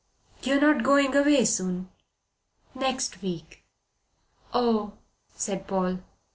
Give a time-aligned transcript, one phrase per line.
[0.41, 1.91] "You're not going away soon?"
[2.73, 3.63] "Next week."
[4.51, 4.93] "Oh!"
[5.35, 5.99] said Paul.